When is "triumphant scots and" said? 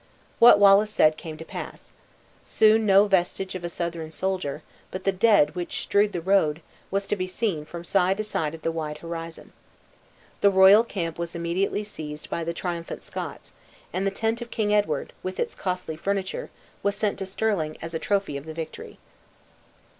12.51-14.07